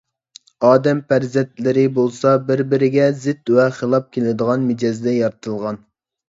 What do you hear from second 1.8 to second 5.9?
بولسا بىر- بىرىگە زىت ۋە خىلاپ كېلىدىغان مىجەزدە يارىتىلغان.